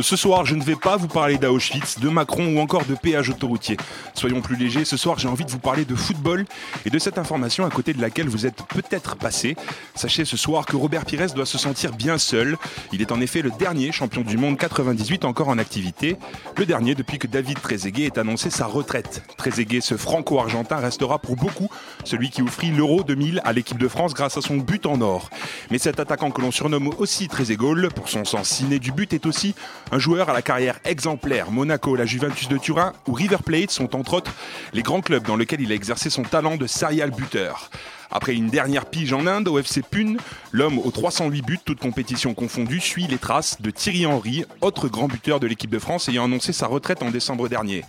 [0.00, 3.28] Ce soir, je ne vais pas vous parler d'Auschwitz, de Macron ou encore de péage
[3.28, 3.76] autoroutier.
[4.14, 6.46] Soyons plus légers, ce soir j'ai envie de vous parler de football
[6.86, 9.54] et de cette information à côté de laquelle vous êtes peut-être passé.
[9.94, 12.56] Sachez ce soir que Robert Pires doit se sentir bien seul.
[12.92, 16.16] Il est en effet le dernier champion du monde 98 encore en activité.
[16.56, 19.22] Le dernier depuis que David Trezeguet ait annoncé sa retraite.
[19.36, 21.68] Trezeguet, ce franco-argentin, restera pour beaucoup
[22.04, 25.28] celui qui offrit l'Euro 2000 à l'équipe de France grâce à son but en or.
[25.70, 29.26] Mais cet attaquant que l'on surnomme aussi Trezeguet, pour son sens ciné du but, est
[29.26, 29.54] aussi
[29.90, 31.50] un joueur à la carrière exemplaire.
[31.50, 34.32] Monaco, la Juventus de Turin ou River Plate sont entre autres
[34.72, 37.70] les grands clubs dans lesquels il a exercé son talent de serial buteur.
[38.10, 40.18] Après une dernière pige en Inde, au FC Pune,
[40.52, 45.08] l'homme aux 308 buts, toutes compétitions confondues, suit les traces de Thierry Henry, autre grand
[45.08, 47.84] buteur de l'équipe de France ayant annoncé sa retraite en décembre dernier.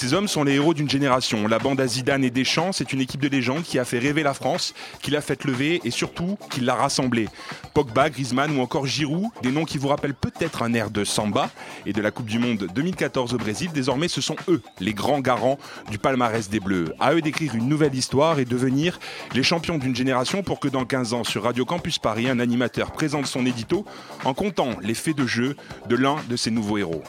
[0.00, 1.46] Ces hommes sont les héros d'une génération.
[1.46, 4.22] La bande à Zidane et Deschamps, c'est une équipe de légende qui a fait rêver
[4.22, 7.28] la France, qui l'a fait lever et surtout qui l'a rassemblée.
[7.74, 11.50] Pogba, Griezmann ou encore Giroud, des noms qui vous rappellent peut-être un air de samba
[11.84, 15.20] et de la Coupe du Monde 2014 au Brésil, désormais ce sont eux, les grands
[15.20, 15.58] garants
[15.90, 16.94] du palmarès des Bleus.
[16.98, 18.98] À eux d'écrire une nouvelle histoire et devenir
[19.34, 22.92] les champions d'une génération pour que dans 15 ans sur Radio Campus Paris, un animateur
[22.92, 23.84] présente son édito
[24.24, 25.56] en comptant les faits de jeu
[25.90, 27.02] de l'un de ces nouveaux héros.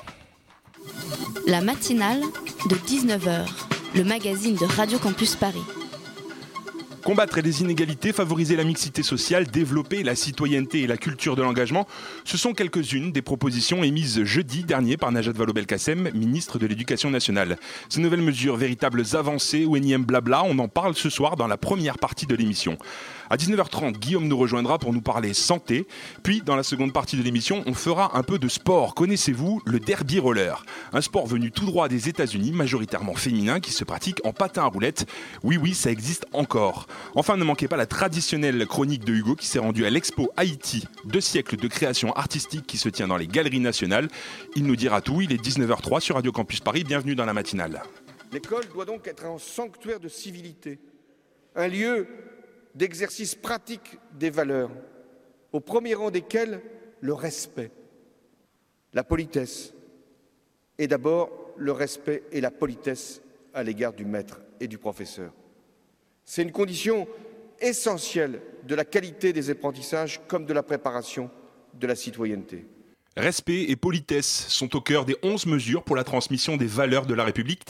[1.47, 2.21] La matinale
[2.69, 3.45] de 19h,
[3.95, 5.63] le magazine de Radio Campus Paris.
[7.03, 11.87] Combattre les inégalités, favoriser la mixité sociale, développer la citoyenneté et la culture de l'engagement,
[12.25, 17.57] ce sont quelques-unes des propositions émises jeudi dernier par Najat Vallaud-Belkacem, ministre de l'Éducation nationale.
[17.89, 21.57] Ces nouvelles mesures, véritables avancées ou énième blabla, on en parle ce soir dans la
[21.57, 22.77] première partie de l'émission.
[23.31, 25.87] À 19h30, Guillaume nous rejoindra pour nous parler santé.
[26.21, 28.93] Puis, dans la seconde partie de l'émission, on fera un peu de sport.
[28.93, 30.65] Connaissez-vous le derby roller?
[30.91, 34.65] Un sport venu tout droit des États-Unis, majoritairement féminin, qui se pratique en patin à
[34.65, 35.05] roulettes.
[35.43, 36.87] Oui, oui, ça existe encore.
[37.15, 40.85] Enfin, ne manquez pas la traditionnelle chronique de Hugo qui s'est rendue à l'Expo Haïti,
[41.05, 44.09] deux siècles de création artistique qui se tient dans les Galeries Nationales.
[44.57, 45.21] Il nous dira tout.
[45.21, 46.83] Il est 19h03 sur Radio Campus Paris.
[46.83, 47.81] Bienvenue dans la matinale.
[48.33, 50.79] L'école doit donc être un sanctuaire de civilité,
[51.55, 52.09] un lieu
[52.75, 54.71] d'exercice pratique des valeurs,
[55.51, 56.61] au premier rang desquelles
[57.01, 57.71] le respect,
[58.93, 59.73] la politesse,
[60.77, 63.21] et d'abord le respect et la politesse
[63.53, 65.33] à l'égard du maître et du professeur.
[66.25, 67.07] C'est une condition
[67.59, 71.29] essentielle de la qualité des apprentissages comme de la préparation
[71.73, 72.65] de la citoyenneté.
[73.17, 77.13] Respect et politesse sont au cœur des 11 mesures pour la transmission des valeurs de
[77.13, 77.65] la République.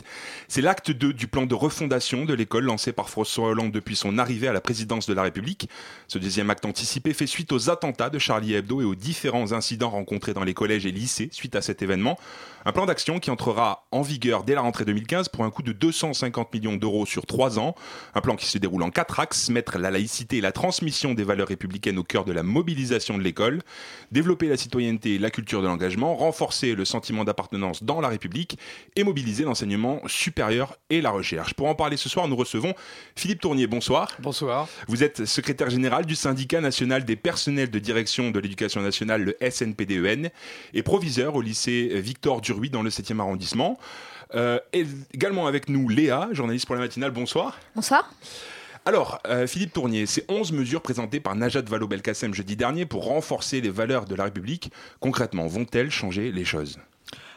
[0.47, 4.19] C'est l'acte 2 du plan de refondation de l'école lancé par François Hollande depuis son
[4.19, 5.67] arrivée à la présidence de la République.
[6.07, 9.89] Ce deuxième acte anticipé fait suite aux attentats de Charlie Hebdo et aux différents incidents
[9.89, 12.19] rencontrés dans les collèges et lycées suite à cet événement.
[12.63, 15.71] Un plan d'action qui entrera en vigueur dès la rentrée 2015 pour un coût de
[15.71, 17.73] 250 millions d'euros sur trois ans.
[18.13, 21.23] Un plan qui se déroule en quatre axes, mettre la laïcité et la transmission des
[21.23, 23.63] valeurs républicaines au cœur de la mobilisation de l'école,
[24.11, 28.57] développer la citoyenneté et la culture de l'engagement, renforcer le sentiment d'appartenance dans la République
[28.95, 31.53] et mobiliser l'enseignement supérieur et la recherche.
[31.53, 32.73] Pour en parler ce soir, nous recevons
[33.15, 33.67] Philippe Tournier.
[33.67, 34.15] Bonsoir.
[34.19, 34.67] Bonsoir.
[34.87, 39.37] Vous êtes secrétaire général du syndicat national des personnels de direction de l'éducation nationale, le
[39.49, 40.29] SNPDEN,
[40.73, 43.79] et proviseur au lycée Victor Duruy dans le 7e arrondissement.
[44.33, 47.11] Euh, et également avec nous Léa, journaliste pour la matinale.
[47.11, 47.57] Bonsoir.
[47.75, 48.09] Bonsoir.
[48.83, 53.61] Alors, euh, Philippe Tournier, ces 11 mesures présentées par Najat Vallaud-Belkacem jeudi dernier pour renforcer
[53.61, 56.79] les valeurs de la République, concrètement, vont-elles changer les choses?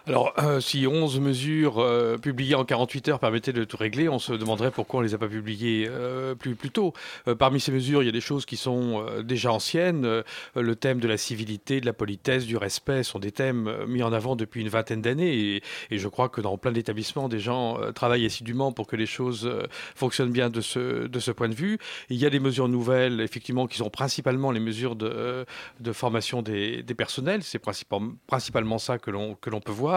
[0.06, 4.18] Alors, euh, si 11 mesures euh, publiées en 48 heures permettaient de tout régler, on
[4.18, 6.92] se demanderait pourquoi on ne les a pas publiées euh, plus, tôt.
[7.38, 10.22] Parmi ces mesures, il y a des choses qui sont déjà anciennes.
[10.54, 14.12] Le thème de la civilité, de la politesse, du respect sont des thèmes mis en
[14.12, 15.62] avant depuis une vingtaine d'années.
[15.90, 19.50] Et, je crois que dans plein d'établissements, des gens travaillent assidûment pour que les choses
[19.94, 21.78] fonctionnent bien de ce, point de vue.
[22.10, 25.46] Il y a des mesures nouvelles, effectivement, qui sont principalement les mesures de,
[25.92, 27.42] formation des, personnels.
[27.42, 29.93] C'est principalement, ça que l'on peut voir.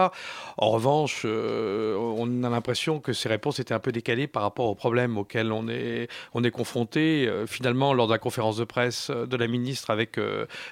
[0.56, 4.66] En revanche, euh, on a l'impression que ces réponses étaient un peu décalées par rapport
[4.66, 7.26] aux problèmes auxquels on est, on est confronté.
[7.28, 10.18] Euh, finalement, lors de la conférence de presse euh, de la ministre avec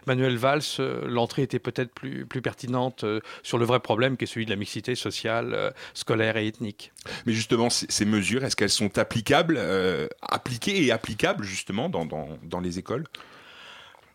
[0.06, 0.62] Manuel Valls,
[1.06, 3.04] l'entrée était peut-être plus, pertinente
[3.42, 6.92] sur le vrai problème qui est celui de la mixité sociale, scolaire et ethnique.
[7.24, 9.58] Mais justement, ces mesures, est-ce qu'elles sont applicables,
[10.22, 13.04] appliquées et applicables justement dans les écoles?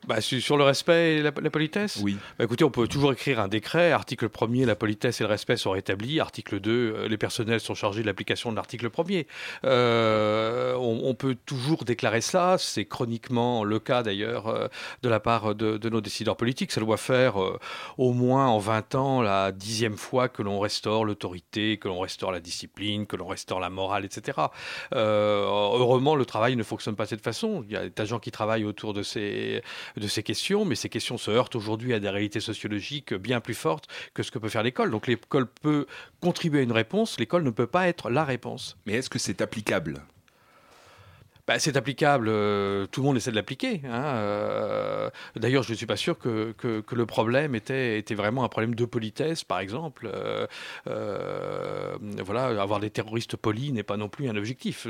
[0.07, 2.17] Bah, sur le respect et la, politesse Oui.
[2.37, 3.91] Bah, écoutez, on peut toujours écrire un décret.
[3.91, 6.19] Article 1er, la politesse et le respect sont rétablis.
[6.19, 9.27] Article 2, euh, les personnels sont chargés de l'application de l'article 1er.
[9.63, 12.57] Euh, on, peut toujours déclarer cela.
[12.57, 14.67] C'est chroniquement le cas d'ailleurs euh,
[15.03, 16.71] de la part de, nos décideurs politiques.
[16.71, 17.35] Ça doit faire
[17.97, 22.31] au moins en 20 ans la dixième fois que l'on restaure l'autorité, que l'on restaure
[22.31, 24.37] la discipline, que l'on restaure la morale, etc.
[24.93, 27.63] heureusement, le travail ne fonctionne pas de cette façon.
[27.67, 29.61] Il y a des gens qui travaillent autour de ces
[29.97, 33.53] de ces questions, mais ces questions se heurtent aujourd'hui à des réalités sociologiques bien plus
[33.53, 34.91] fortes que ce que peut faire l'école.
[34.91, 35.85] Donc l'école peut
[36.21, 38.77] contribuer à une réponse, l'école ne peut pas être la réponse.
[38.85, 40.01] Mais est-ce que c'est applicable?
[41.51, 43.81] Bah, c'est applicable, euh, tout le monde essaie de l'appliquer.
[43.83, 48.45] Hein, euh, d'ailleurs, je ne suis pas sûr que, que, le problème était, était, vraiment
[48.45, 50.09] un problème de politesse, par exemple.
[50.87, 54.87] Euh, voilà, avoir des terroristes polis n'est pas non plus un objectif.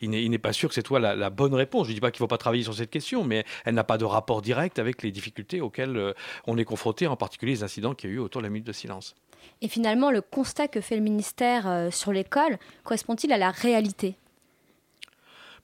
[0.00, 1.86] il n'est pas sûr que c'est toi la, la, bonne réponse.
[1.86, 3.84] Je ne dis pas qu'il ne faut pas travailler sur cette question, mais elle n'a
[3.84, 6.14] pas de rapport direct avec les difficultés auxquelles
[6.48, 8.66] on est confronté, en particulier les incidents qu'il y a eu autour de la minute
[8.66, 9.14] de silence.
[9.62, 14.16] Et finalement, le constat que fait le ministère sur l'école correspond-il à la réalité?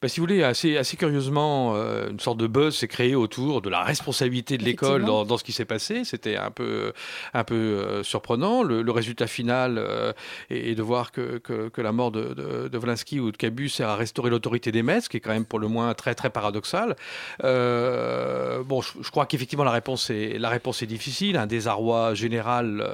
[0.03, 3.63] Bah, si vous voulez, assez, assez curieusement, euh, une sorte de buzz s'est créé autour
[3.63, 6.03] de la responsabilité de l'école dans, dans, ce qui s'est passé.
[6.05, 6.93] C'était un peu,
[7.35, 8.65] un peu euh, surprenant.
[8.65, 10.13] Le, résultat final euh,
[10.51, 13.95] est, de voir que, que, que la mort de, de, ou de Cabu sert à
[13.95, 16.97] restaurer l'autorité des maîtres, ce qui est quand même pour le moins très, très paradoxal.
[17.41, 21.37] bon, je, crois qu'effectivement, la, réponse est, la réponse est difficile.
[21.37, 22.85] Un désarroi général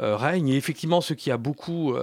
[0.00, 0.48] règne.
[0.48, 1.94] Et effectivement, ce qui a beaucoup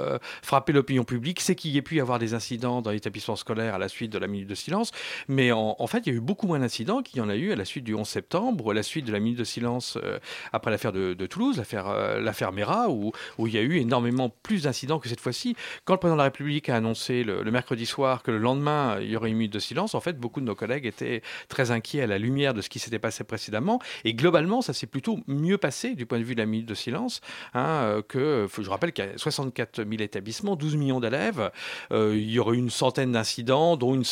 [0.42, 3.76] frappé l'opinion publique, c'est qu'il y ait pu y avoir des incidents dans l'établissement scolaire
[3.76, 4.92] à la suite de la minute de silence.
[5.28, 7.52] Mais en, fait, il y a eu beaucoup moins d'incidents qu'il y en a eu
[7.52, 10.20] à la suite du 11 septembre à la suite de la minute de silence euh,
[10.54, 15.00] après l'affaire de, Toulouse, l'affaire euh, Mera, où, il y a eu énormément plus d'incidents
[15.00, 15.56] que cette fois-ci.
[15.86, 19.10] Quand le président de la République a annoncé le, mercredi soir que le lendemain, il
[19.10, 22.02] y aurait une minute de silence, en fait, beaucoup de nos collègues étaient très inquiets
[22.02, 23.80] à la lumière de ce qui s'était passé précédemment.
[24.04, 26.76] Et globalement, ça s'est plutôt mieux passé du point de vue de la minute de
[26.76, 27.22] silence
[27.54, 31.52] hein, euh, que, je rappelle qu'il y a 64 000 établissements, 12 millions d'élèves.
[31.92, 34.04] il y aurait eu une centaine d'incidents, dont une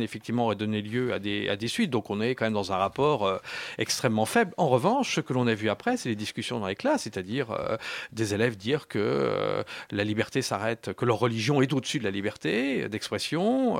[0.00, 1.90] effectivement, aurait donné lieu à des, à des suites.
[1.90, 3.38] Donc on est quand même dans un rapport euh,
[3.78, 4.52] extrêmement faible.
[4.56, 7.50] En revanche, ce que l'on a vu après, c'est les discussions dans les classes, c'est-à-dire
[7.50, 7.76] euh,
[8.12, 12.10] des élèves dire que euh, la liberté s'arrête, que leur religion est au-dessus de la
[12.10, 13.78] liberté d'expression.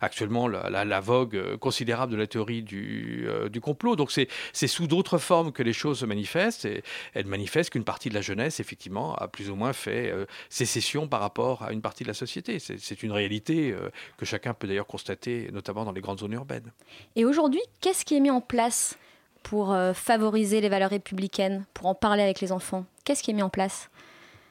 [0.00, 3.96] actuellement, la, la, vogue considérable de la théorie du, du complot.
[3.96, 6.64] Donc c'est sous d'autres formes que les choses se manifestent.
[6.64, 6.82] Et
[7.14, 10.12] elles manifestent qu'une partie de la jeunesse, effectivement, a plus ou moins fait
[10.48, 12.58] sécession par rapport à une partie de la société.
[12.58, 13.74] C'est une réalité
[14.16, 15.09] que chacun peut d'ailleurs constater
[15.52, 16.72] notamment dans les grandes zones urbaines.
[17.16, 18.96] Et aujourd'hui, qu'est-ce qui est mis en place
[19.42, 22.84] pour euh, favoriser les valeurs républicaines, pour en parler avec les enfants?
[23.04, 23.89] Qu'est-ce qui est mis en place?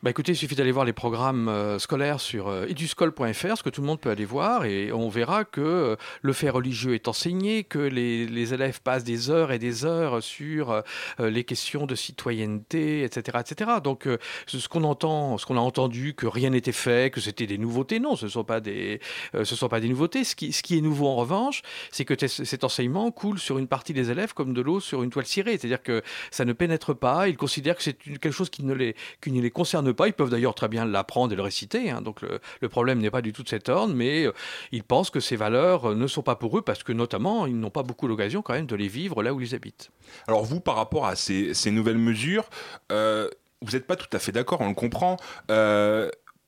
[0.02, 3.70] Bah écoutez, il suffit d'aller voir les programmes euh, scolaires sur euh, eduscol.fr, ce que
[3.70, 7.10] tout le monde peut aller voir, et on verra que euh, le fait religieux est
[7.10, 10.82] enseigné, que les, élèves passent des heures et des heures sur
[11.20, 13.72] les questions de citoyenneté, etc., etc.
[13.84, 14.08] Donc,
[14.48, 18.00] ce qu'on entend, ce qu'on a entendu, que rien n'était fait, que c'était des nouveautés,
[18.00, 19.02] non, ce ne sont pas des,
[19.44, 20.24] sont pas des nouveautés.
[20.24, 21.62] Ce qui, ce qui est nouveau en revanche,
[21.92, 25.10] c'est que cet enseignement coule sur une partie des élèves comme de l'eau sur une
[25.10, 26.02] toile cirée, c'est-à-dire que
[26.32, 27.28] ça ne pénètre pas.
[27.28, 30.08] Ils considèrent que c'est quelque chose qui ne les, qui ne les concerne pas.
[30.08, 31.90] Ils peuvent d'ailleurs très bien l'apprendre et le réciter.
[31.90, 32.02] Hein.
[32.02, 34.34] donc le, problème n'est pas du tout de cet ordre, mais euh,
[34.72, 37.60] ils pensent que ces valeurs euh, ne sont pas pour eux parce que notamment ils
[37.60, 39.92] n'ont pas beaucoup l'occasion quand même de les vivre là où ils habitent.
[40.28, 42.50] Alors vous, par rapport à ces, nouvelles mesures,
[42.92, 43.30] euh,
[43.62, 45.18] vous n'êtes pas tout à fait d'accord, on le comprend.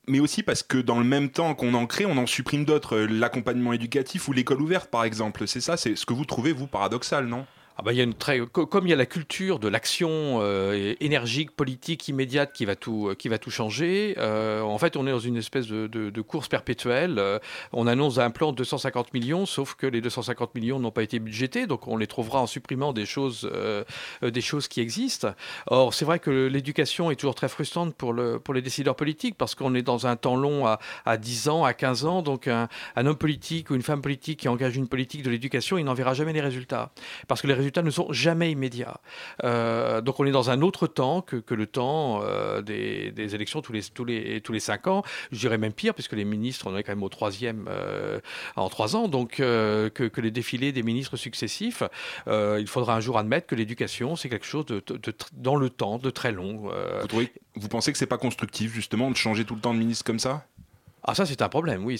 [0.07, 2.97] mais aussi parce que dans le même temps qu'on en crée, on en supprime d'autres,
[2.97, 5.47] l'accompagnement éducatif ou l'école ouverte par exemple.
[5.47, 7.45] C'est ça, c'est ce que vous trouvez, vous, paradoxal, non?
[7.81, 7.93] Ah bah,
[8.51, 13.07] comme il y a la culture de l'action euh, énergique, politique, immédiate qui va tout,
[13.09, 17.19] euh, changer, euh, en fait, on est dans une espèce de, course perpétuelle.
[17.73, 21.17] on annonce un plan de 250 millions, sauf que les 250 millions n'ont pas été
[21.17, 23.49] budgétés, donc on les trouvera en supprimant des choses,
[24.69, 25.33] qui existent.
[25.65, 29.35] Or, c'est vrai que l'éducation est toujours très frustrante pour, le, pour les décideurs politiques,
[29.37, 32.47] parce qu'on est dans un temps long à, à 10 ans, à 15 ans, donc
[32.47, 35.83] un, un homme politique ou une femme politique qui engage une politique de l'éducation, il
[35.85, 36.91] n'en verra jamais les résultats.
[37.27, 38.99] Parce que les résultats ne sont jamais immédiats.
[39.43, 43.61] Euh, donc on est dans un autre temps que, que le temps euh, des, élections
[43.61, 45.03] tous les, tous, les, tous les cinq ans.
[45.31, 48.19] Je dirais même pire, puisque les ministres, on est quand même au troisième euh,
[48.55, 51.83] en trois ans, donc que, les défilés des ministres successifs,
[52.27, 54.83] il faudra un jour admettre que l'éducation, c'est quelque chose de,
[55.33, 56.69] dans le temps, de très long.
[57.01, 59.79] Vous, trouvez, vous pensez que c'est pas constructif, justement, de changer tout le temps de
[59.79, 60.45] ministre comme ça?
[61.03, 61.99] Ah ça c'est un problème, oui,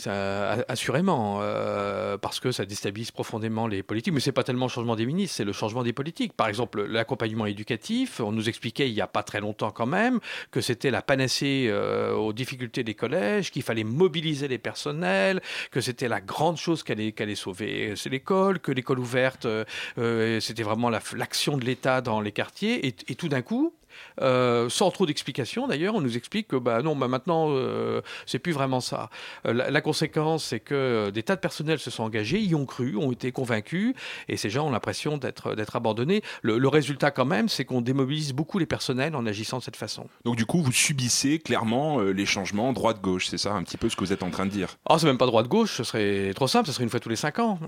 [0.68, 4.14] assurément, euh, parce que ça déstabilise profondément les politiques.
[4.14, 6.34] Mais c'est pas tellement le changement des ministres, c'est le changement des politiques.
[6.34, 10.20] Par exemple, l'accompagnement éducatif, on nous expliquait il y a pas très longtemps quand même
[10.52, 15.42] que c'était la panacée euh, aux difficultés des collèges, qu'il fallait mobiliser les personnels,
[15.72, 20.64] que c'était la grande chose qu'allait allait sauver, c'est l'école, que l'école ouverte, euh, c'était
[20.64, 23.74] vraiment l'action de l'État dans les quartiers, et tout d'un coup,
[24.22, 25.96] euh, sans trop d'explications d'ailleurs.
[25.96, 29.10] On nous explique que bah, non, bah, maintenant, euh, c'est plus vraiment ça.
[29.46, 32.98] Euh, la, conséquence, c'est que des tas de personnels se sont engagés, y ont cru,
[32.98, 33.94] ont été convaincus,
[34.28, 36.22] et ces gens ont l'impression d'être, d'être abandonnés.
[36.42, 40.08] Le, résultat, quand même, c'est qu'on démobilise beaucoup les personnels en agissant de cette façon.
[40.24, 43.96] Donc, du coup, vous subissez clairement les changements droite-gauche, c'est ça un petit peu ce
[43.96, 44.78] que vous êtes en train de dire?
[44.88, 47.16] Ah, c'est même pas droite-gauche, ce serait trop simple, ce serait une fois tous les
[47.18, 47.60] cinq ans.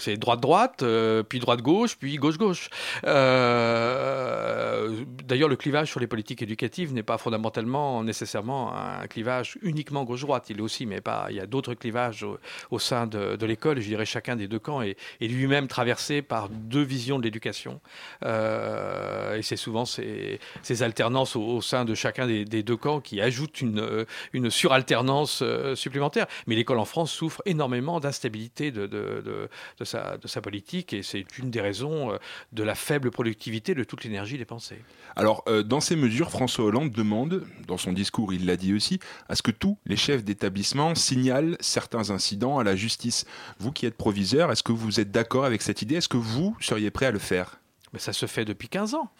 [0.00, 0.84] c'est droite-droite,
[1.28, 2.68] puis droite-gauche, puis gauche-gauche.
[3.06, 4.81] Euh,
[5.24, 10.50] d'ailleurs, le clivage sur les politiques éducatives n'est pas fondamentalement nécessairement un clivage uniquement gauche-droite.
[10.50, 11.26] Il est aussi, mais pas.
[11.30, 12.24] Il y a d'autres clivages
[12.70, 13.80] au, sein de, l'école.
[13.80, 17.80] Je dirais chacun des deux camps est, lui-même traversé par deux visions de l'éducation.
[18.24, 20.38] Euh, et c'est souvent ces,
[20.80, 26.26] alternances au, sein de chacun des, deux camps qui ajoutent une, une suralternance euh, supplémentaire.
[26.46, 29.48] Mais l'école en France souffre énormément d'instabilité de, de
[29.84, 32.18] sa politique et c'est une des raisons
[32.52, 34.71] de la faible productivité de toute l'énergie dépensée.
[35.14, 38.98] Alors, euh, dans ces mesures, François Hollande demande, dans son discours, il l'a dit aussi,
[39.28, 43.26] à ce que tous les chefs d'établissement signalent certains incidents à la justice.
[43.58, 45.96] Vous qui êtes proviseur, est-ce que vous êtes d'accord avec cette idée?
[45.96, 47.60] Est-ce que vous seriez prêt à le faire?
[47.92, 49.10] Mais ça se fait depuis 15 ans.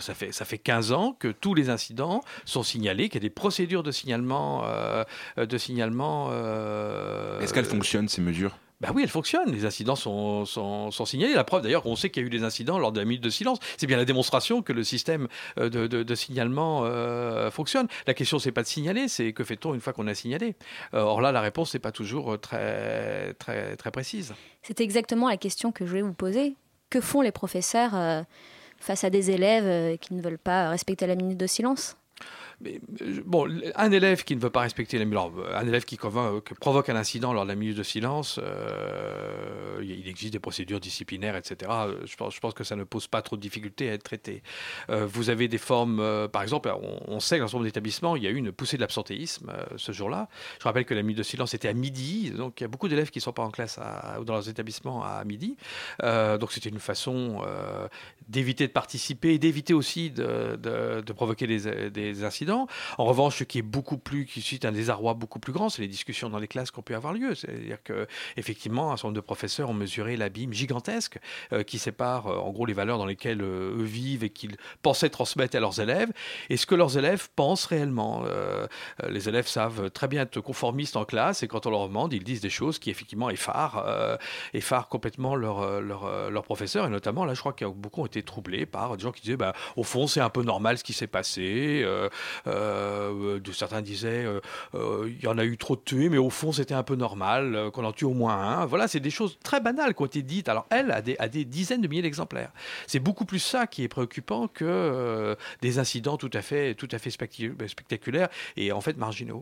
[0.00, 3.28] Ça fait, ça fait 15 ans que tous les incidents sont signalés, qu'il y a
[3.28, 4.62] des procédures de signalement.
[4.64, 5.04] Euh,
[5.36, 8.58] de signalement euh, Est-ce qu'elles fonctionnent, ces mesures?
[8.80, 9.50] Bah oui, elle fonctionne.
[9.52, 11.34] Les incidents sont, sont, signalés.
[11.34, 13.22] La preuve d'ailleurs qu'on sait qu'il y a eu des incidents lors de la minute
[13.22, 13.58] de silence.
[13.76, 15.28] C'est bien la démonstration que le système
[15.58, 17.86] euh, de, de, signalement euh, fonctionne.
[18.06, 20.56] La question, c'est pas de signaler, c'est que fait-on une fois qu'on a signalé?
[20.92, 24.34] Euh, Or là, la réponse n'est pas toujours très, très, très précise.
[24.62, 26.56] C'est exactement la question que je voulais vous poser.
[26.90, 28.24] Que font les professeurs
[28.78, 31.96] face à des élèves qui ne veulent pas respecter la minute de silence?
[32.60, 36.88] Mais, euh, bon, un élève qui ne veut pas respecter la un élève qui provoque
[36.88, 41.70] un incident lors de la minute de silence, euh, il existe des procédures disciplinaires, etc.
[42.04, 44.42] Je pense, que ça ne pose pas trop de difficultés à être traité.
[44.90, 46.72] Euh, vous avez des formes, par exemple,
[47.06, 49.92] on, sait que dans nombre d'établissements, il y a eu une poussée de l'absentéisme ce
[49.92, 50.28] jour-là.
[50.58, 52.88] Je rappelle que la minute de silence était à midi, donc il y a beaucoup
[52.88, 53.78] d'élèves qui ne sont pas en classe
[54.20, 55.56] ou dans leurs établissements à midi.
[56.02, 57.42] donc c'était une façon
[58.28, 62.53] d'éviter de participer et d'éviter aussi de, provoquer des incidents.
[62.98, 65.82] En revanche, ce qui est beaucoup plus, qui suscite un désarroi beaucoup plus grand, c'est
[65.82, 67.34] les discussions dans les classes qui ont pu avoir lieu.
[67.34, 68.06] C'est-à-dire que
[68.36, 71.18] effectivement, un certain nombre de professeurs ont mesuré l'abîme gigantesque
[71.52, 74.56] euh, qui sépare euh, en gros les valeurs dans lesquelles euh, eux vivent et qu'ils
[74.82, 76.10] pensaient transmettre à leurs élèves
[76.50, 78.24] et ce que leurs élèves pensent réellement.
[79.08, 82.24] les élèves savent très bien être conformistes en classe et quand on leur demande, ils
[82.24, 84.18] disent des choses qui effectivement effarent,
[84.52, 87.94] effarent complètement leurs leur, leur professeurs et notamment là, je crois qu'il y a beaucoup
[88.02, 90.78] ont été troublés par des gens qui disaient, bah, au fond, c'est un peu normal
[90.78, 91.84] ce qui s'est passé.
[92.46, 94.40] Euh, certains disaient euh,
[94.74, 96.96] euh, il y en a eu trop de tués, mais au fond c'était un peu
[96.96, 98.66] normal qu'on en tue au moins un.
[98.66, 100.48] Voilà, c'est des choses très banales qui ont été dites.
[100.48, 102.52] Alors elle a des, a des dizaines de milliers d'exemplaires.
[102.86, 106.98] C'est beaucoup plus ça qui est préoccupant que des incidents tout à fait, tout à
[106.98, 109.40] fait spectaculaires et en fait marginaux.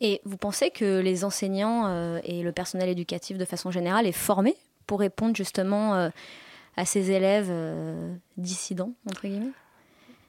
[0.00, 4.56] Et vous pensez que les enseignants et le personnel éducatif de façon générale est formé
[4.86, 6.10] pour répondre justement
[6.76, 7.52] à ces élèves
[8.36, 9.52] dissidents, entre guillemets?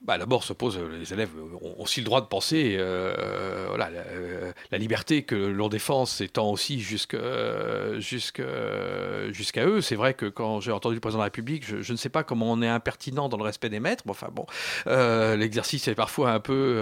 [0.06, 1.32] Bah, D'abord, se pose, euh, les élèves
[1.62, 6.52] ont aussi le droit de penser, euh, voilà, euh, la, liberté que l'on défend s'étend
[6.52, 8.00] aussi jusqu'à eux.
[9.82, 12.24] C'est vrai que quand j'ai entendu le président de la République, je, ne sais pas
[12.24, 14.46] comment on est impertinent dans le respect des maîtres, mais enfin bon,
[14.86, 16.80] l'exercice est parfois un peu,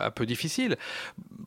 [0.00, 0.76] un peu difficile.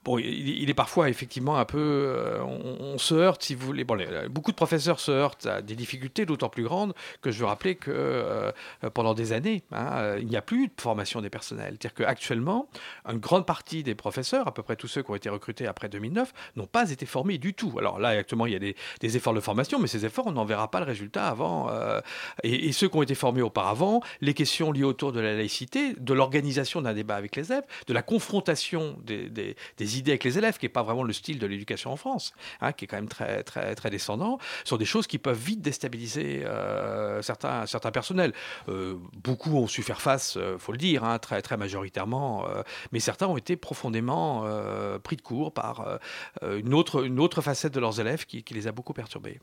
[0.04, 3.86] Bon, il, est parfois effectivement un peu, on, se heurte, si vous voulez.
[3.86, 3.98] Bon,
[4.30, 7.76] beaucoup de professeurs se heurtent à des difficultés d'autant plus grandes que je veux rappeler
[7.76, 8.52] que
[8.94, 11.78] pendant des années, hein, il n'y a plus de formation des personnels.
[11.80, 12.70] C'est-à-dire qu'actuellement,
[13.08, 15.90] une grande partie des professeurs, à peu près tous ceux qui ont été recrutés après
[15.90, 17.76] 2009, n'ont pas été formés du tout.
[17.78, 20.46] Alors là, actuellement, il y a des, efforts de formation, mais ces efforts, on n'en
[20.46, 21.70] verra pas le résultat avant.
[21.70, 22.02] Euh,
[22.42, 26.14] et, ceux qui ont été formés auparavant, les questions liées autour de la laïcité, de
[26.16, 30.66] l'organisation d'un débat avec les élèves, de la confrontation des, idées avec les élèves, qui
[30.66, 33.44] n'est pas vraiment le style de l'éducation en France, hein, qui est quand même très,
[33.44, 38.34] très, très descendant, sont des choses qui peuvent vite déstabiliser euh, certains, certains personnels.
[38.68, 42.46] Euh, beaucoup ont su faire face il euh, faut le dire, hein, très, très majoritairement,
[42.48, 46.00] euh, mais certains ont été profondément euh, pris de court par
[46.42, 49.40] une, autre, une autre facette de leurs élèves qui les a beaucoup perturbés.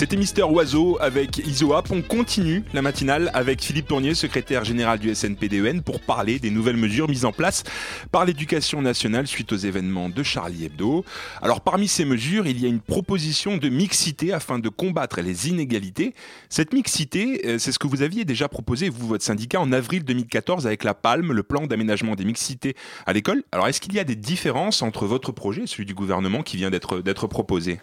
[0.00, 1.90] C'était Mister Oiseau avec Isoap.
[1.90, 6.78] On continue la matinale avec Philippe Tournier, secrétaire général du SNPDEN, pour parler des nouvelles
[6.78, 7.64] mesures mises en place
[8.10, 11.04] par l'éducation nationale suite aux événements de Charlie Hebdo.
[11.42, 15.50] Alors parmi ces mesures, il y a une proposition de mixité afin de combattre les
[15.50, 16.14] inégalités.
[16.48, 20.02] Cette mixité, euh, c'est ce que vous aviez déjà proposé, vous, votre syndicat, en avril
[20.02, 23.42] 2014 avec la Palme, le plan d'aménagement des mixités à l'école.
[23.52, 26.56] Alors est-ce qu'il y a des différences entre votre projet et celui du gouvernement qui
[26.56, 27.80] vient d'être proposé?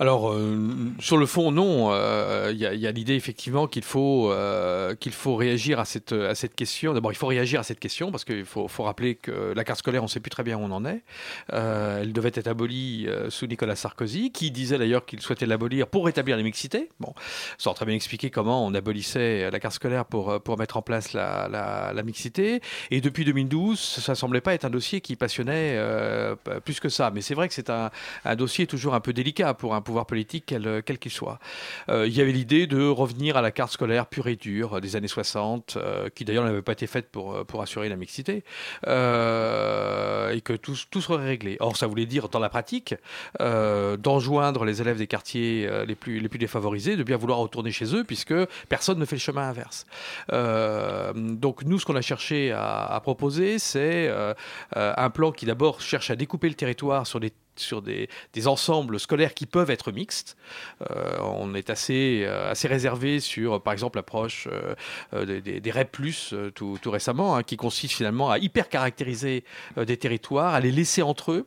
[0.00, 1.90] Alors, euh, sur le fond, non.
[1.90, 6.34] Il euh, y a, l'idée effectivement qu'il faut, euh, qu'il faut réagir à cette, à
[6.34, 6.94] cette question.
[6.94, 9.78] D'abord, il faut réagir à cette question parce qu'il faut, faut, rappeler que la carte
[9.78, 11.02] scolaire, on ne sait plus très bien où on en est.
[11.48, 16.36] elle devait être abolie sous Nicolas Sarkozy, qui disait d'ailleurs qu'il souhaitait l'abolir pour rétablir
[16.36, 16.90] la mixité.
[16.98, 17.14] Bon,
[17.64, 21.12] aurait très bien expliqué comment on abolissait la carte scolaire pour, pour mettre en place
[21.12, 22.60] la, la, mixité.
[22.90, 25.78] Et depuis 2012, ça ne semblait pas être un dossier qui passionnait
[26.64, 27.10] plus que ça.
[27.12, 27.90] Mais c'est vrai que c'est un,
[28.24, 31.38] un dossier toujours un peu délicat pour un pouvoir politique, quel qu'il soit.
[31.88, 34.96] Euh, il y avait l'idée de revenir à la carte scolaire pure et dure des
[34.96, 38.44] années 60, euh, qui d'ailleurs n'avait pas été faite pour, pour assurer la mixité,
[38.86, 41.56] euh, et que tout, tout, serait réglé.
[41.60, 42.94] Or, ça voulait dire, dans la pratique,
[43.38, 47.94] d'enjoindre les élèves des quartiers les, plus, les plus défavorisés de bien vouloir retourner chez
[47.94, 48.34] eux, puisque
[48.68, 49.86] personne ne fait le chemin inverse.
[51.14, 54.10] donc, nous, ce qu'on a cherché à proposer, c'est
[54.74, 58.08] un plan qui d'abord cherche à découper le territoire sur des sur des,
[58.46, 60.36] ensembles scolaires qui peuvent être mixtes.
[60.90, 64.48] Euh, on est assez, euh, assez réservé sur, par exemple, l'approche
[65.14, 65.96] euh, des, des, REP,
[66.54, 69.44] tout, tout récemment, hein, qui consiste finalement à hyper caractériser
[69.76, 71.46] des territoires, à les laisser entre eux,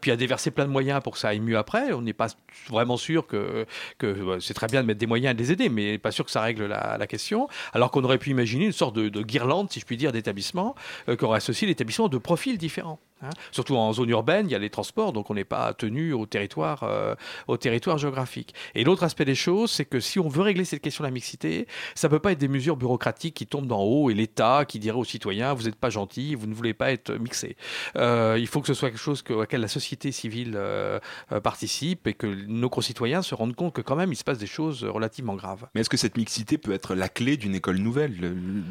[0.00, 1.92] puis à déverser plein de moyens pour que ça aille mieux après.
[1.92, 2.28] On n'est pas
[2.68, 3.66] vraiment sûr que,
[3.98, 6.24] que c'est très bien de mettre des moyens et de les aider, mais pas sûr
[6.24, 7.48] que ça règle la, question.
[7.72, 10.74] Alors qu'on aurait pu imaginer une sorte de, guirlande, si je puis dire, d'établissements,
[11.06, 12.98] qui aurait associé l'établissement de profils différents.
[13.22, 13.30] Hein.
[13.50, 16.26] Surtout en zone urbaine, il y a les transports, donc on n'est pas tenu au
[16.26, 17.14] territoire, euh,
[17.48, 18.54] au territoire géographique.
[18.74, 21.12] Et l'autre aspect des choses, c'est que si on veut régler cette question de la
[21.12, 24.64] mixité, ça ne peut pas être des mesures bureaucratiques qui tombent d'en haut et l'État
[24.66, 27.56] qui dirait aux citoyens vous n'êtes pas gentils, vous ne voulez pas être mixé.
[27.96, 31.00] Euh, il faut que ce soit quelque chose que, auquel la société civile euh,
[31.42, 34.46] participe et que nos concitoyens se rendent compte que quand même il se passe des
[34.46, 35.66] choses relativement graves.
[35.74, 38.12] Mais est-ce que cette mixité peut être la clé d'une école nouvelle,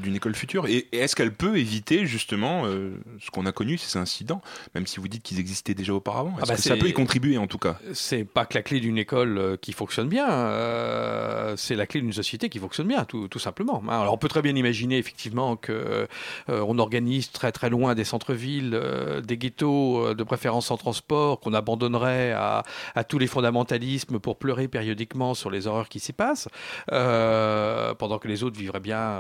[0.01, 0.67] d'une école future?
[0.67, 4.34] Et, est-ce qu'elle peut éviter justement ce qu'on a connu, ces incidents,
[4.73, 7.47] même si vous dites qu'ils existaient déjà auparavant ah bah ça peut y contribuer en
[7.47, 7.77] tout cas?
[7.93, 12.01] C'est pas que la clé d'une école euh, qui fonctionne bien, euh, c'est la clé
[12.01, 13.81] d'une société qui fonctionne bien, tout, tout, simplement.
[13.87, 16.07] Hein, alors on peut très bien imaginer effectivement que
[16.49, 18.79] euh, on organise très très loin des centres-villes,
[19.23, 22.63] des ghettos, de préférence en transport, qu'on abandonnerait à,
[22.95, 26.47] à, tous les fondamentalismes pour pleurer périodiquement sur les horreurs qui s'y passent,
[26.87, 29.19] pendant que les autres vivraient bien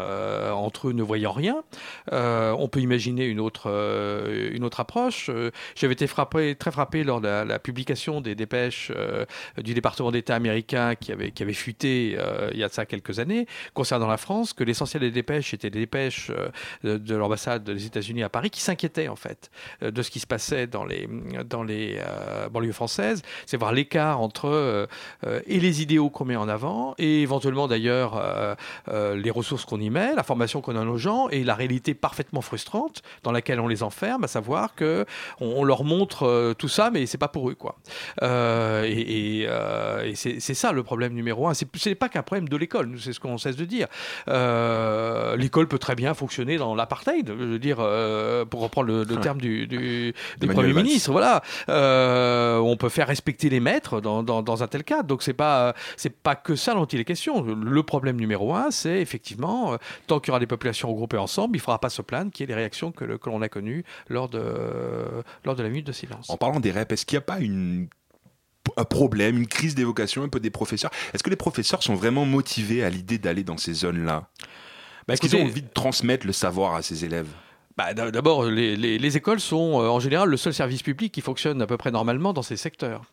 [0.53, 1.63] entre eux ne voyant rien.
[2.11, 3.69] on peut imaginer une autre,
[4.51, 5.04] une autre approche.
[5.09, 9.25] J'avais été frappé, très frappé lors de la, publication des dépêches euh,
[9.57, 12.85] du département d'État américain qui avait, qui avait fuité euh, il y a de ça
[12.85, 16.31] quelques années concernant la France, que l'essentiel des dépêches étaient des dépêches
[16.85, 19.49] euh, de, l'ambassade des États-Unis à Paris qui s'inquiétaient en fait
[19.81, 21.07] de ce qui se passait dans les,
[21.47, 21.99] dans les
[22.51, 24.87] banlieues françaises, c'est voir l'écart entre
[25.47, 28.21] et les idéaux qu'on met en avant et éventuellement d'ailleurs
[28.87, 32.41] les ressources qu'on y met, la formation qu'on donne aux gens et la réalité parfaitement
[32.41, 34.94] frustrante dans laquelle on les enferme, à savoir que
[35.39, 37.75] on, leur montre tout ça, mais c'est pas pour eux, quoi.
[38.21, 41.53] Euh, et, euh, c'est ça le problème numéro un.
[41.53, 43.87] C'est pas qu'un problème de l'école, c'est ce qu'on cesse de dire.
[44.27, 47.77] Euh, l'école peut très bien fonctionner dans l'apartheid, je veux dire,
[48.49, 51.11] pour reprendre le, terme du, du, Premier ministre.
[51.11, 55.07] Voilà, on peut faire respecter les maîtres dans, dans, un tel cadre.
[55.07, 57.41] Donc c'est pas c'est pas que ça dont il est question.
[57.43, 59.77] Le problème numéro un, c'est effectivement
[60.07, 62.43] tant qu'il y aura des populations regroupées ensemble, il ne faudra pas se plaindre qu'il
[62.43, 64.39] y ait les réactions que, que l'on a connues lors de
[65.43, 66.29] lors de la minute de silence.
[66.29, 67.87] En parlant des REP, est-ce qu'il n'y a pas une
[68.77, 70.91] un problème, une crise d'évocation un peu des professeurs?
[71.13, 74.29] Est-ce que les professeurs sont vraiment motivés à l'idée d'aller dans ces zones-là?
[75.07, 77.27] Bah, Est-ce qu'ils ont envie de transmettre le savoir à ces élèves?
[77.77, 81.67] Bah, D'abord, les, écoles sont euh, en général le seul service public qui fonctionne à
[81.67, 83.03] peu près normalement dans ces secteurs.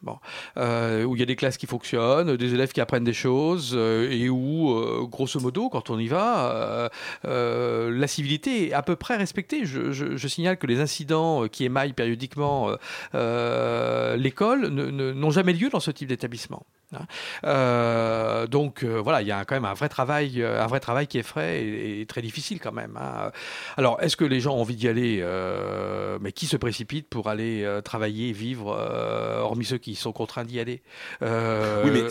[0.57, 3.73] Euh, où il y a des classes qui fonctionnent, des élèves qui apprennent des choses,
[3.75, 6.91] euh, et où, grosso modo, quand on y va,
[7.25, 9.65] la civilité est à peu près respectée.
[9.65, 12.71] Je, signale que les incidents qui émaillent périodiquement
[13.13, 16.65] l'école n'ont jamais lieu dans ce type d'établissement.
[16.95, 18.47] Hein.
[18.51, 21.23] donc voilà, il y a quand même un vrai travail, un vrai travail qui est
[21.23, 22.99] frais et, très difficile quand même.
[23.01, 23.31] Hein.
[23.77, 27.63] Alors, est-ce que les gens envie d'y aller, euh, mais qui se précipitent pour aller
[27.65, 30.83] euh, travailler, vivre, euh, hormis ceux qui sont contraints d'y aller.
[31.21, 32.09] Oui, mais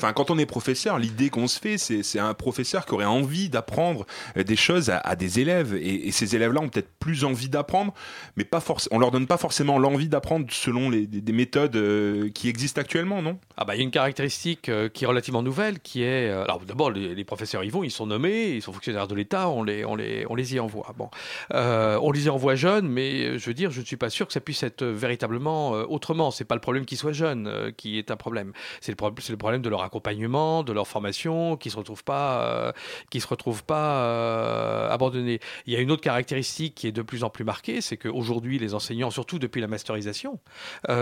[0.00, 3.48] enfin, quand on est professeur, l'idée qu'on se fait, c'est un professeur qui aurait envie
[3.48, 7.94] d'apprendre des choses à, des élèves, et, ces élèves-là ont peut-être plus envie d'apprendre,
[8.36, 8.62] mais pas.
[8.90, 13.38] On leur donne pas forcément l'envie d'apprendre selon les, des, méthodes qui existent actuellement, non?
[13.56, 16.90] Ah bah il y a une caractéristique qui est relativement nouvelle, qui est alors d'abord
[16.90, 19.96] les, professeurs y vont, ils sont nommés, ils sont fonctionnaires de l'État, on les, on
[19.96, 20.94] les, on les y envoie.
[20.96, 21.10] Bon,
[21.52, 24.32] on les y envoie jeunes, mais je veux dire, je ne suis pas sûr que
[24.32, 26.30] ça puisse être véritablement euh, autrement.
[26.30, 28.52] C'est pas le problème qu'ils soient jeunes euh, qui est un problème.
[28.80, 32.72] C'est le, le, problème de leur de leur formation, qui se retrouvent pas, euh,
[33.12, 35.40] se retrouvent pas abandonnés.
[35.66, 38.58] Il y a une autre caractéristique qui est de plus en plus marquée, c'est qu'aujourd'hui,
[38.58, 40.38] les enseignants, surtout depuis la masterisation,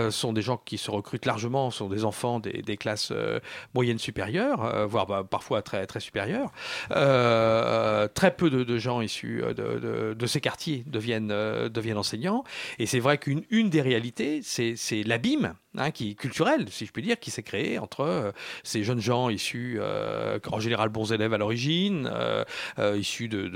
[0.09, 3.13] sont des gens qui se recrutent largement, sont des enfants des, classes
[3.73, 6.51] moyennes supérieures, voire bah, parfois très très supérieures.
[6.89, 11.33] très peu de, gens issus de, de, ces quartiers deviennent,
[11.69, 12.43] deviennent enseignants.
[12.77, 17.01] Et c'est vrai qu'une une des réalités, c'est l'abîme hein, qui culturel, si je puis
[17.01, 18.31] dire, qui s'est créé entre euh,
[18.63, 22.43] ces jeunes gens issus, euh, en général bons élèves à l'origine, euh,
[22.97, 23.49] issus de,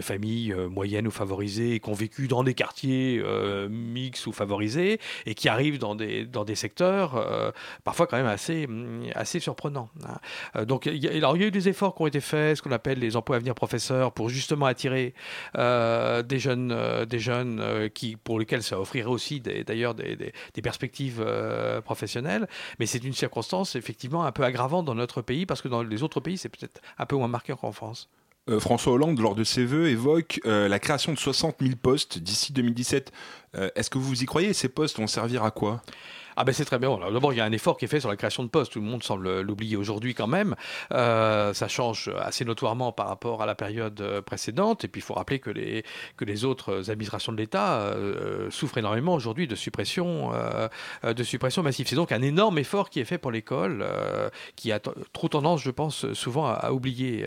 [0.00, 3.22] familles moyennes ou favorisées, qui ont vécu dans des quartiers
[3.68, 8.66] mixtes ou favorisés, et qui arrivent dans des, secteurs parfois quand même assez,
[9.14, 9.88] assez surprenants.
[10.54, 10.64] Hein.
[10.64, 12.56] Donc, il y, a, alors, il y a eu des efforts qui ont été faits,
[12.56, 15.14] ce qu'on appelle les emplois à venir professeurs, pour justement attirer
[15.54, 21.80] des jeunes, des jeunes qui, pour lesquels ça offrirait aussi d'ailleurs des, des perspectives euh,
[21.80, 22.48] professionnelles.
[22.78, 26.02] Mais c'est une circonstance effectivement un peu aggravante dans notre pays parce que dans les
[26.02, 28.08] autres pays, c'est peut-être un peu moins marqué qu'en France.
[28.48, 32.18] Euh, François Hollande, lors de ses vœux, évoque euh, la création de 60 000 postes
[32.18, 33.12] d'ici 2017.
[33.74, 34.52] Est-ce que vous y croyez?
[34.52, 35.82] Ces postes vont servir à quoi?
[36.36, 36.96] Ah ben c'est très bien.
[37.12, 38.72] D'abord, il y a un effort qui est fait sur la création de postes.
[38.72, 40.54] Tout le monde semble l'oublier aujourd'hui quand même.
[40.92, 44.84] Euh, ça change assez notoirement par rapport à la période euh, précédente.
[44.84, 45.84] Et puis, il faut rappeler que les,
[46.16, 50.32] que les autres administrations de l'État euh, souffrent énormément aujourd'hui de suppression,
[51.02, 51.86] de suppression massive.
[51.88, 53.84] C'est donc un énorme effort qui est fait pour l'école,
[54.56, 57.26] qui a trop tendance, je pense, souvent à, oublier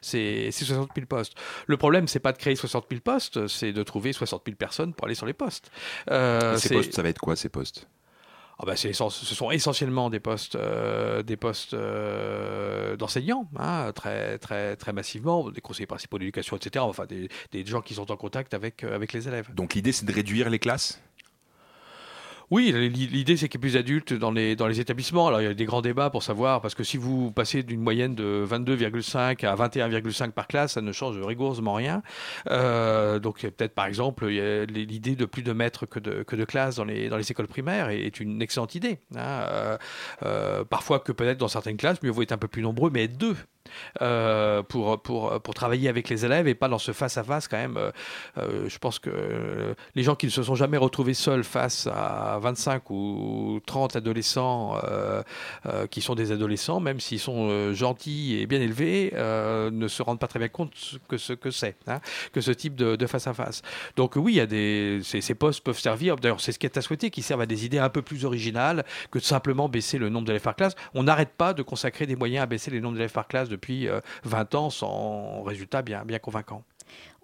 [0.00, 1.34] ces, ces, 60 000 postes.
[1.66, 4.94] Le problème, c'est pas de créer 60 000 postes, c'est de trouver 60 000 personnes
[4.94, 5.70] pour aller sur les postes.
[6.08, 7.86] ces postes, ça va être quoi ces postes?
[8.58, 11.22] Ah bah ce sont essentiellement des postes, euh,
[11.74, 16.82] euh, d'enseignants, hein, très, très, très massivement, des conseillers principaux d'éducation, etc.
[16.88, 19.52] Enfin, des, gens qui sont en contact euh, avec les élèves.
[19.54, 21.02] Donc l'idée, c'est de réduire les classes?
[22.50, 25.26] Oui, l'idée c'est qu'il y ait plus d'adultes dans les, établissements.
[25.26, 27.80] Alors il y a des grands débats pour savoir, parce que si vous passez d'une
[27.80, 32.02] moyenne de 22,5 à 21,5 par classe, ça ne change rigoureusement rien.
[32.50, 37.08] Euh, donc peut-être par exemple, l'idée de plus de maîtres que de, classes dans les,
[37.08, 38.98] dans les écoles primaires est, une excellente idée.
[39.16, 39.18] Hein.
[39.20, 39.78] Euh,
[40.24, 43.04] euh, parfois que peut-être dans certaines classes, mieux vaut être un peu plus nombreux, mais
[43.04, 43.36] être deux.
[44.02, 47.78] Euh, pour, pour, pour travailler avec les élèves et pas dans ce face-à-face quand même.
[48.38, 52.38] Euh, je pense que les gens qui ne se sont jamais retrouvés seuls face à
[52.40, 55.22] 25 ou 30 adolescents euh,
[55.90, 60.28] qui sont des adolescents, même s'ils sont gentils et bien élevés, ne se rendent pas
[60.28, 60.72] très bien compte
[61.08, 62.00] que ce que c'est, hein,
[62.32, 63.62] que ce type de face-à-face.
[63.96, 66.66] Donc oui, il y a des, ces, ces postes peuvent servir, d'ailleurs c'est ce qui
[66.66, 69.68] est à souhaiter, qu'ils servent à des idées un peu plus originales que de simplement
[69.68, 70.74] baisser le nombre d'élèves par classe.
[70.94, 73.65] On n'arrête pas de consacrer des moyens à baisser les nombres d'élèves par classe depuis
[73.68, 76.62] 20 euh, ans sans résultat bien, bien convaincant.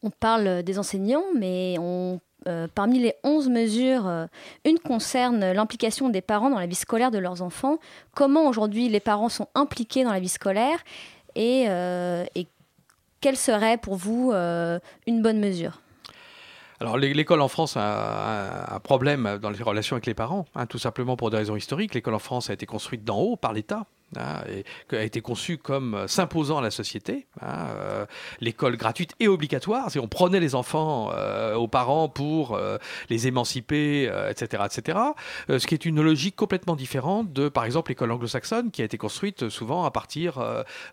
[0.03, 4.27] On parle des enseignants, mais on euh, parmi les 11 mesures, euh,
[4.65, 7.79] une concerne l'implication des parents dans la vie scolaire de leurs enfants.
[8.15, 10.79] Comment aujourd'hui les parents sont impliqués dans la vie scolaire
[11.37, 11.65] et,
[12.35, 12.47] et
[13.23, 15.81] quelle serait pour vous une bonne mesure?
[16.83, 20.79] Alors l'école en France a un, problème dans les relations avec les parents, hein, tout
[20.79, 21.95] simplement pour des raisons historiques.
[21.95, 23.87] L'école en France a été construite d'en haut par l'État,
[24.19, 24.43] Hein,
[24.93, 27.27] a été conçu comme euh, s'imposant à la société.
[27.41, 28.07] Hein, euh,
[28.41, 32.59] l'école gratuite et obligatoire, si on prenait les enfants euh, aux parents pour
[33.09, 34.99] les émanciper, etc., etc.
[35.49, 38.99] ce qui est une logique complètement différente de, par exemple, l'école anglo-saxonne, qui a été
[38.99, 40.43] construite souvent à partir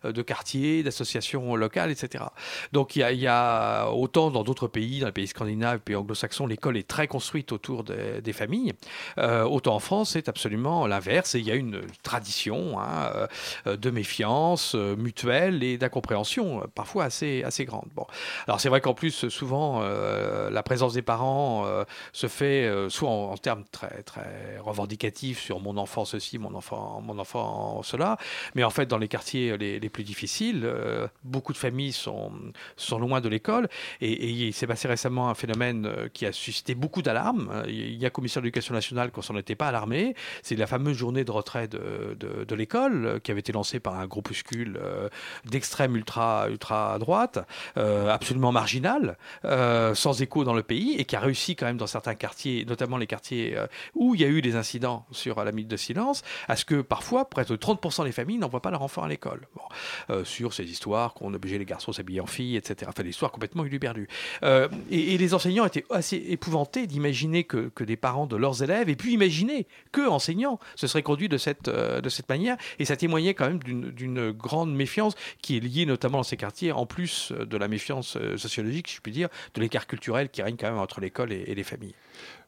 [0.04, 2.26] de quartiers, d'associations locales, etc.
[2.72, 6.78] Donc il y, a, autant dans d'autres pays, dans les pays scandinaves, pays anglo-saxons, l'école
[6.78, 8.74] est très construite autour des familles.
[9.18, 11.36] autant en France, c'est absolument l'inverse.
[11.36, 12.80] Et il y a une tradition.
[12.80, 17.88] Hein, euh, de méfiance euh, mutuelle et d'incompréhension, euh, parfois assez, assez grande.
[17.96, 18.06] Bon.
[18.48, 21.66] Alors c'est vrai qu'en plus, souvent, la présence des parents
[22.14, 27.18] se fait soit en, termes très, très revendicatifs sur mon enfant ceci, mon enfant, mon
[27.20, 28.18] enfant cela,
[28.56, 30.70] mais en fait, dans les quartiers les, les plus difficiles,
[31.24, 32.32] beaucoup de familles sont,
[32.76, 33.70] sont loin de l'école
[34.02, 37.64] et, il s'est passé récemment un phénomène qui a suscité beaucoup d'alarmes.
[37.68, 40.98] Il y a commission de l'éducation nationale qu'on s'en était pas alarmé, c'est la fameuse
[40.98, 45.10] journée de retrait de, de l'école euh, qui avait été lancé par un groupuscule euh,
[45.46, 47.40] d'extrême ultra, ultra droite,
[47.78, 49.18] euh, absolument marginal,
[49.94, 52.98] sans écho dans le pays, et qui a réussi quand même dans certains quartiers, notamment
[52.98, 53.58] les quartiers
[53.96, 56.82] où il y a eu des incidents sur la minute de silence, à ce que
[56.82, 59.48] parfois, près de 30% des familles n'envoient pas leur enfant à l'école.
[60.24, 62.90] Sur ces histoires qu'on obligeait les garçons à s'habiller en filles, etc.
[62.90, 64.08] Enfin, des histoires complètement uluberlues.
[64.44, 68.64] Euh, et, et les enseignants étaient assez épouvantés d'imaginer que, que des parents de leurs
[68.64, 72.58] élèves aient pu imaginer que enseignants se seraient conduits de cette, de cette manière.
[72.80, 76.72] Et ça témoignait quand même d'une grande méfiance qui est liée notamment dans ces quartiers,
[76.72, 80.42] en plus de la méfiance euh, sociologique, si je puis dire, de l'écart culturel qui
[80.42, 81.94] règne quand même entre l'école et, les familles.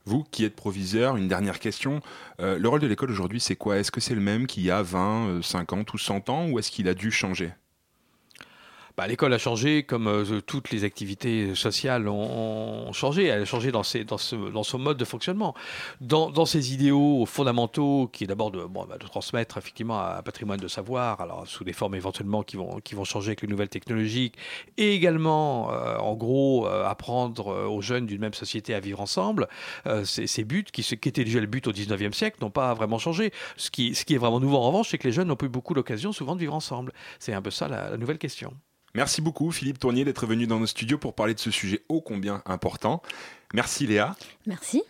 [0.06, 2.02] Vous qui êtes proviseur, une dernière question.
[2.40, 3.78] Euh, le rôle de l'école aujourd'hui, c'est quoi?
[3.78, 6.50] Est-ce que c'est le même qu'il y a 20, euh, 50 ou 100 ans?
[6.50, 7.52] Ou est-ce qu'il a dû changer?
[8.98, 13.26] Bah, L'école a changé comme euh, toutes les activités sociales ont, changé.
[13.26, 15.56] Elle a changé dans, son mode de fonctionnement.
[16.02, 21.22] Dans, ses idéaux fondamentaux, qui est d'abord de, bah, transmettre effectivement un patrimoine de savoir,
[21.22, 24.32] alors sous des formes éventuellement qui vont, changer avec les nouvelles technologies,
[24.78, 29.48] et également, euh, en gros, euh, apprendre aux jeunes d'une même société à vivre ensemble.
[30.04, 33.32] Ces, buts, qui, étaient déjà le but au 19e siècle, n'ont pas vraiment changé.
[33.58, 36.12] Ce qui, est vraiment nouveau en revanche, c'est que les jeunes n'ont plus beaucoup l'occasion
[36.12, 36.94] souvent de vivre ensemble.
[37.20, 38.54] C'est un peu ça la nouvelle question.
[38.94, 42.02] Merci beaucoup Philippe Tournier d'être venu dans nos studios pour parler de ce sujet ô
[42.02, 43.02] combien important.
[43.54, 44.16] Merci Léa.
[44.46, 44.84] Merci.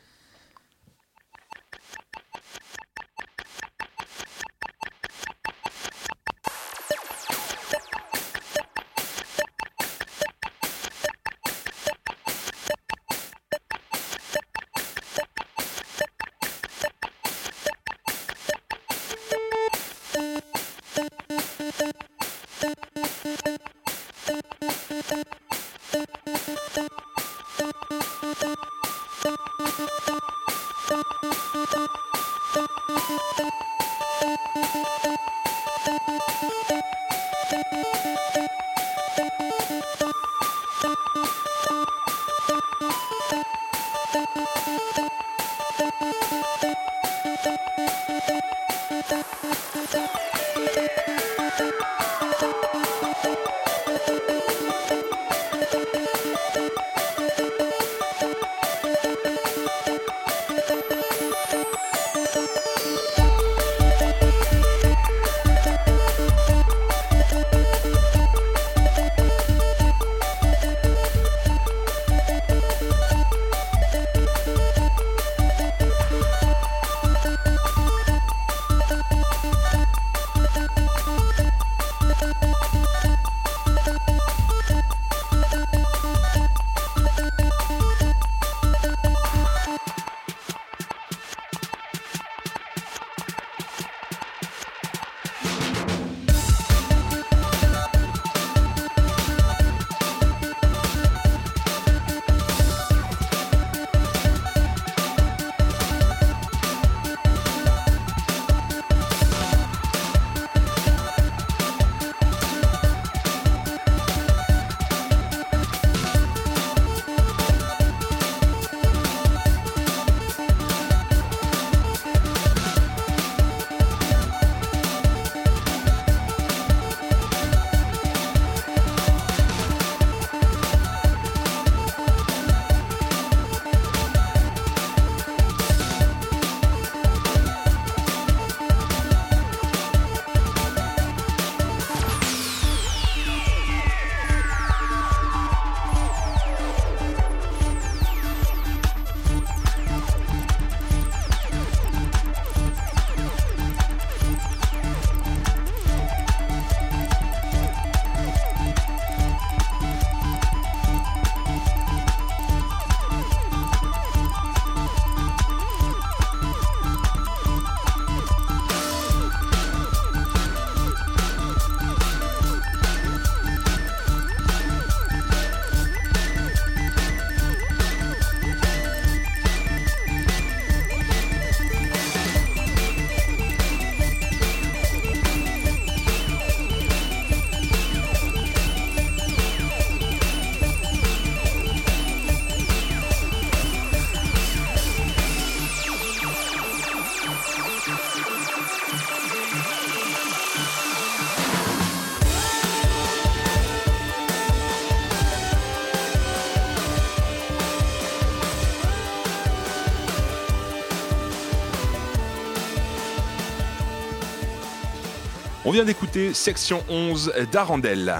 [215.72, 218.14] On vient d'écouter section 11 d'Arandel.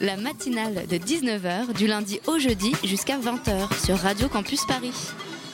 [0.00, 4.94] La matinale de 19h du lundi au jeudi jusqu'à 20h sur Radio Campus Paris.